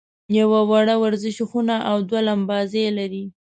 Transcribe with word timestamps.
یوه 0.39 0.59
وړه 0.69 0.95
ورزشي 1.03 1.43
خونه 1.49 1.75
او 1.89 1.97
دوه 2.09 2.21
لمباځي 2.27 2.85
لري. 2.97 3.23